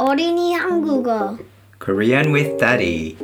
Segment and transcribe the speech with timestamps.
[0.00, 1.36] 어린이 한국어.
[1.78, 3.18] Korean with Daddy.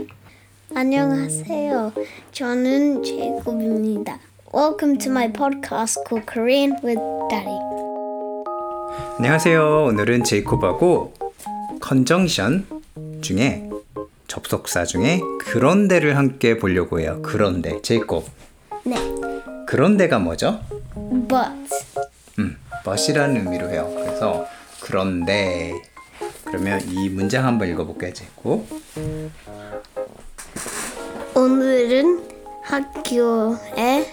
[0.75, 1.91] 안녕하세요.
[2.33, 4.19] 저는 제이콥입니다.
[4.55, 7.01] Welcome to my podcast called Korean with
[7.31, 7.57] Daddy.
[9.17, 9.85] 안녕하세요.
[9.87, 11.15] 오늘은 제이콥하고
[11.81, 12.67] 컨정션
[13.23, 13.71] 중에
[14.27, 17.21] 접속사 중에 그런데를 함께 보려고 해요.
[17.23, 18.29] 그런데 제이콥.
[18.85, 18.97] 네.
[19.67, 20.61] 그런데가 뭐죠?
[20.95, 21.53] But
[22.39, 23.91] 음, but이라는 의미로 해요.
[23.97, 24.45] 그래서
[24.83, 25.73] 그런데
[26.57, 28.15] 그러면 이 문장 한번 읽어볼게요.
[28.15, 28.67] 제이콥.
[31.35, 32.23] 오늘은
[32.63, 34.07] 학교에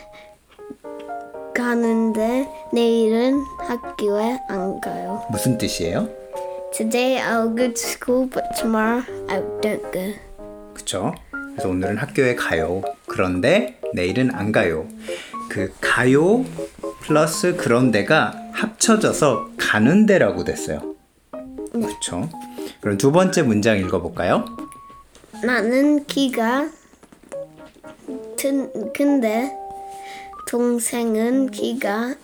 [1.56, 5.26] 가는데 내일은 학교에 안 가요.
[5.32, 6.10] 무슨 뜻이에요?
[6.74, 10.14] Today I'll go to school, but tomorrow I don't go.
[10.74, 11.16] 그쵸?
[11.32, 12.82] 그래서 오늘은 학교에 가요.
[13.08, 14.86] 그런데 내일은 안 가요.
[15.50, 16.44] 그 가요
[17.04, 20.93] 플러스 그런데가 합쳐져서 가는데라고 됐어요.
[21.74, 22.30] 그쵸?
[22.82, 24.46] 그럼 두 번째 문장 읽어볼까요?
[25.44, 26.70] 나는 키가
[28.38, 29.52] 튼, 큰데
[30.48, 32.16] 동생은 키가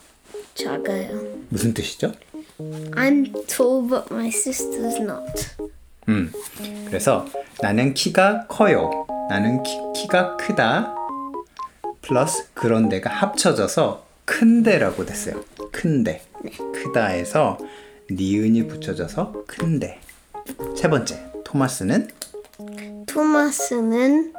[0.54, 1.22] 작아요.
[1.50, 2.12] 무슨 뜻이죠?
[2.60, 5.48] I'm tall, but my sister's not.
[6.10, 6.32] 음,
[6.88, 7.26] 그래서
[7.62, 9.08] 나는 키가 커요.
[9.30, 10.94] 나는 키, 키가 크다.
[12.02, 15.44] 플러스 그런 데가 합쳐져서 큰데라고 됐어요.
[15.72, 16.24] 큰데.
[16.74, 17.58] 크다에서
[18.12, 20.00] 니은이 붙여져서 큰데.
[20.76, 22.10] 세 번째, 토마스는
[23.06, 24.34] 토마스는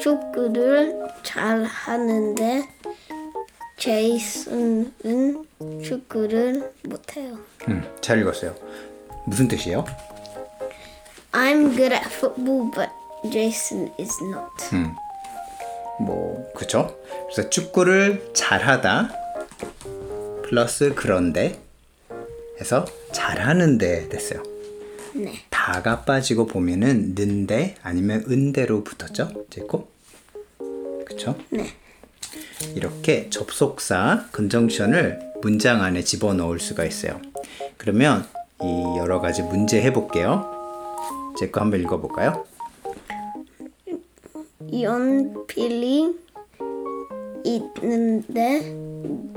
[0.00, 2.62] 축구를 잘 하는데
[3.76, 5.44] 제이슨은
[5.82, 7.38] 축구를 못해요.
[7.68, 8.54] 음, 잘 읽었어요.
[9.26, 9.84] 무슨 뜻이에요?
[11.32, 12.90] I'm good at football, but
[13.30, 14.74] Jason is not.
[14.74, 14.94] 음,
[16.00, 16.96] 뭐 그쵸?
[17.30, 19.10] 그래서 축구를 잘하다
[20.48, 21.60] 플러스 그런데
[22.60, 24.42] 해서 잘하는데 됐어요.
[25.14, 25.32] 네.
[25.50, 29.46] 다가 빠지고 보면은 는데 아니면 은대로 붙었죠?
[29.50, 29.88] 제코?
[31.04, 31.36] 그쵸?
[31.50, 31.66] 네.
[32.74, 37.20] 이렇게 접속사 컨정션을 문장 안에 집어넣을 수가 있어요.
[37.76, 38.24] 그러면
[38.62, 40.58] 이 여러 가지 문제 해볼게요.
[41.38, 42.44] 제 거 한번 읽어볼까요?
[44.80, 46.14] 연필이
[47.44, 48.76] 있는데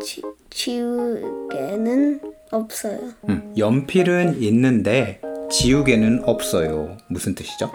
[0.04, 2.20] 지, 지우개는
[2.54, 3.00] 없어요.
[3.30, 5.22] 음, 연필은 있는데
[5.52, 6.98] 지우개는 없어요.
[7.10, 7.72] 무슨 뜻이죠?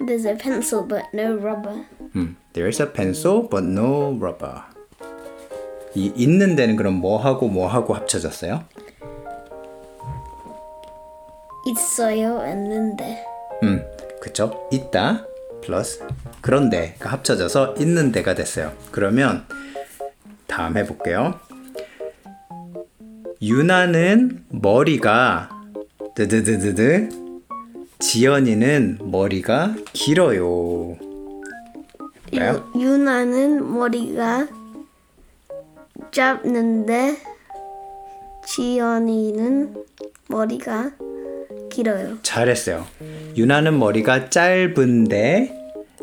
[0.00, 1.84] There's a pencil but no rubber.
[2.16, 4.62] 음, There's a pencil but no rubber.
[5.94, 8.64] 이 있는 데는 그럼 뭐 하고 뭐 하고 합쳐졌어요?
[11.66, 13.24] 있어요 있는데
[13.62, 13.84] 음,
[14.20, 14.66] 그쵸?
[14.72, 15.26] 있다
[15.62, 16.02] 플러스
[16.40, 18.72] 그런데가 합쳐져서 있는 데가 됐어요.
[18.90, 19.44] 그러면
[20.46, 21.38] 다음 해볼게요.
[23.42, 25.48] 유나는 머리가
[26.14, 27.08] 드드드드드
[27.98, 30.98] 지연이는 머리가 길어요.
[32.34, 34.46] 유, 유나는 머리가
[36.10, 37.16] 짧는데
[38.44, 39.84] 지연이는
[40.28, 40.90] 머리가
[41.70, 42.18] 길어요.
[42.22, 42.86] 잘했어요.
[43.36, 45.56] 유나는 머리가 짧은데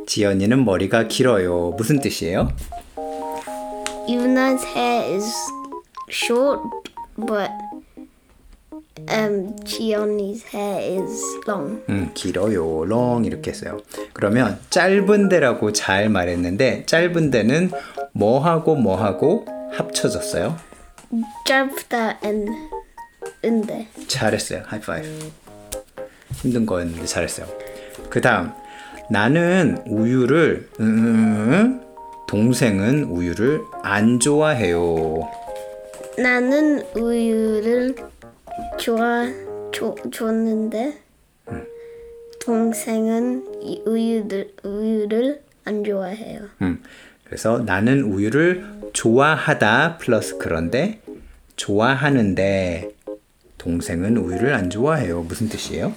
[0.08, 1.76] 지연이는 머리가 길어요.
[1.78, 2.50] 무슨 뜻이에요?
[4.08, 5.32] Yuna's hair is
[6.10, 6.62] short,
[7.18, 7.52] but
[9.10, 11.82] um, Gianni's hair is long.
[11.90, 12.86] 음, 길어요.
[12.86, 13.80] long 이렇게 했어요.
[14.14, 17.72] 그러면 짧은 데라고 잘 말했는데 짧은 데는
[18.14, 20.58] 뭐하고 뭐하고 합쳐졌어요.
[21.46, 22.52] 짧다 and
[23.44, 24.64] 인데 잘했어요.
[24.66, 25.32] 하이파이브.
[26.34, 27.48] 힘든 거였는데 잘했어요.
[28.10, 28.52] 그 다음
[29.10, 31.82] 나는 우유를 음,
[32.28, 35.30] 동생은 우유를 안 좋아해요.
[36.18, 37.96] 나는 우유를
[38.80, 39.26] 좋아
[39.72, 40.98] 줘, 줬는데
[42.44, 46.40] 동생은 이 우유를 우유를 안 좋아해요.
[46.62, 46.82] 음,
[47.26, 51.02] 그래서 나는 우유를 좋아하다 플러스 그런데
[51.56, 52.90] 좋아하는데
[53.58, 55.24] 동생은 우유를 안 좋아해요.
[55.24, 55.94] 무슨 뜻이에요?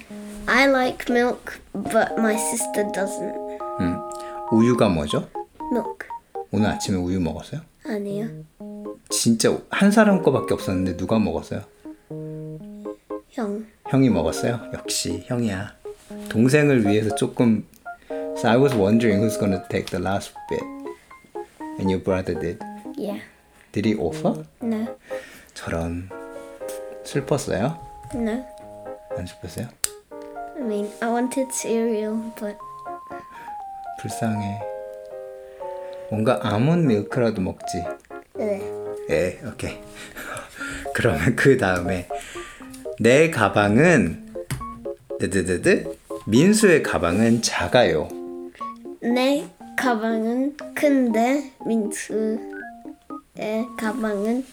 [0.46, 3.60] I like milk, but my sister doesn't.
[3.80, 3.96] 음,
[4.52, 5.28] 우유가 뭐죠?
[5.72, 6.08] Milk
[6.50, 7.60] 오늘 아침에 우유 먹었어요?
[7.86, 8.26] 아니요.
[9.10, 11.62] 진짜 한 사람 거밖에 없었는데 누가 먹었어요?
[13.30, 13.66] 형.
[13.88, 14.60] 형이 먹었어요?
[14.72, 15.74] 역시 형이야.
[16.28, 17.66] 동생을 위해서 조금
[18.36, 20.62] So I was wondering who's gonna take the last bit.
[21.78, 22.58] And your brother did.
[22.96, 23.20] Yeah.
[23.72, 24.44] Did he offer?
[24.62, 24.86] No.
[25.54, 26.08] 저런
[27.04, 27.78] 슬펐어요?
[28.14, 28.44] No.
[29.16, 29.68] 안 슬펐어요?
[30.56, 32.56] I mean, I wanted cereal, but
[34.00, 34.60] 불쌍해.
[36.10, 37.84] 뭔가 아몬드 밀크라도 먹지.
[38.34, 38.69] 네.
[39.10, 39.76] 예, 오케이.
[40.94, 42.08] 그러면 그 다음에
[42.98, 44.34] 내 가방은
[45.18, 45.96] 드드드드
[46.26, 48.08] 민수의 가방은 작아요.
[49.00, 49.46] 내
[49.76, 52.38] 가방은 큰데 민수의
[53.78, 54.44] 가방은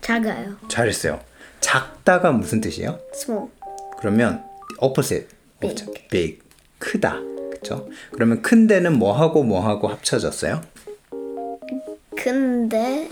[0.00, 0.56] 작아요.
[0.68, 1.20] 잘했어요.
[1.60, 2.98] 작다가 무슨 뜻이에요?
[3.14, 3.48] small.
[3.98, 4.44] 그러면
[4.80, 5.28] opposite
[5.60, 5.84] Big.
[5.86, 6.38] of big
[6.78, 7.20] 크다
[7.52, 7.88] 그쵸?
[8.10, 10.60] 그러면 큰데는 뭐하고 뭐하고 합쳐졌어요?
[12.16, 13.08] 근데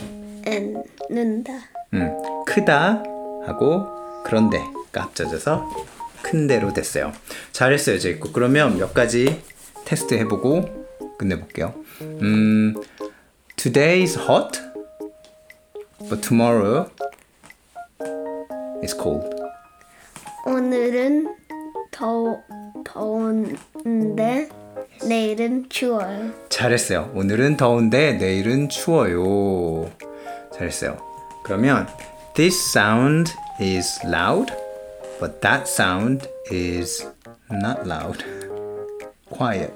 [0.47, 0.79] and
[1.11, 1.53] 는다.
[1.95, 3.03] 음, 크다
[3.47, 3.87] 하고
[4.25, 5.71] 그런데가 합쳐져서
[6.23, 7.13] 큰데로 됐어요.
[7.53, 8.33] 잘했어요, 제이코.
[8.33, 9.43] 그러면 몇 가지
[9.85, 10.65] 테스트 해보고
[11.19, 11.75] 끝내볼게요.
[12.01, 12.75] 음,
[13.57, 14.59] today is hot,
[16.09, 16.89] but tomorrow
[18.83, 19.29] is cold.
[20.47, 21.35] 오늘은
[21.91, 22.39] 더
[22.85, 24.49] 더운데
[25.07, 26.33] 내일은 추워요.
[26.49, 27.11] 잘했어요.
[27.15, 29.91] 오늘은 더운데 내일은 추워요.
[30.65, 30.99] 잘했어요.
[31.43, 31.87] 그러면
[32.35, 34.53] this sound is loud,
[35.19, 37.07] but that sound is
[37.51, 38.23] not loud.
[39.31, 39.73] quiet.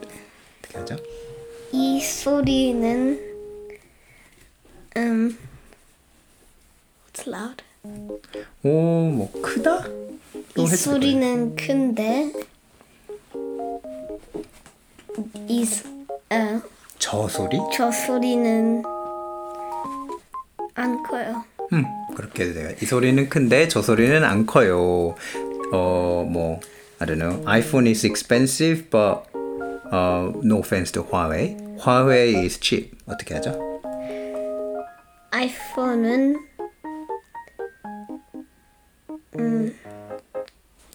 [0.61, 0.97] 어떻게 하죠?
[1.73, 3.19] 이 소리는
[4.97, 5.39] 음
[7.07, 7.63] what's loud?
[8.63, 8.69] 오,
[9.11, 9.85] 뭐 크다?
[10.55, 12.33] 또이 소리는 큰데
[15.49, 15.89] 이 소-
[16.31, 16.61] 어,
[16.99, 17.59] 저 소리?
[17.75, 18.83] 저 소리는
[20.85, 21.43] 안 커요.
[21.73, 21.85] 음,
[22.15, 22.71] 그렇게 해도 돼요.
[22.83, 25.15] 이 소리는 큰데 저 소리는 안 커요.
[25.73, 26.61] 어, 뭐
[27.01, 27.43] I don't know.
[27.47, 29.25] iPhone is expensive, but
[29.91, 31.57] uh, no offense to Huawei.
[31.81, 32.93] Huawei is cheap.
[33.07, 33.81] 어떻게 하죠?
[35.31, 36.37] 아이폰은
[39.39, 39.75] 음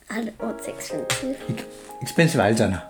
[0.09, 1.37] I don't what's expensive?
[2.01, 2.87] expensive 알잖아.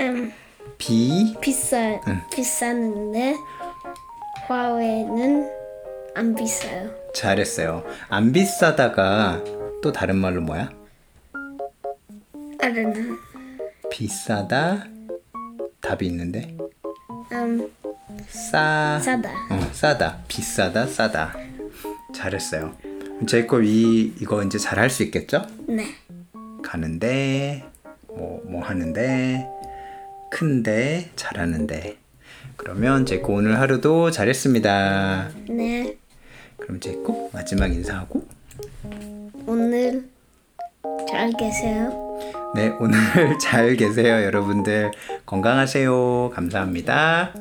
[0.00, 0.32] 음
[0.76, 2.00] 비 비싸
[2.32, 3.36] 비싼데
[4.48, 5.48] 화웨이는
[6.14, 6.90] 안 비싸요.
[7.14, 7.84] 잘했어요.
[8.08, 9.42] 안 비싸다가
[9.82, 10.70] 또 다른 말로 뭐야?
[12.60, 13.18] Know.
[13.90, 14.86] 비싸다
[15.80, 16.56] 답이 있는데
[17.32, 17.68] 음
[18.28, 19.28] 싸 싸다.
[19.50, 21.34] 어, 싸다 비싸다 싸다
[22.14, 22.76] 잘했어요.
[23.26, 25.44] 제이콥 이 이거 이제 잘 할 수 있겠죠?
[25.66, 25.86] 네.
[26.62, 27.64] 가는데
[28.08, 29.46] 뭐 뭐 하는데
[30.30, 31.96] 큰데 잘하는데
[32.56, 35.30] 그러면 제이콥 오늘 하루도 잘했습니다.
[35.50, 35.83] 네.
[36.64, 38.26] 그럼 제이콥 마지막 인사하고
[39.46, 40.08] 오늘
[41.08, 42.18] 잘 계세요.
[42.54, 42.98] 네 오늘
[43.38, 44.90] 잘 계세요 여러분들
[45.26, 47.32] 건강하세요 감사합니다.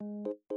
[0.00, 0.49] you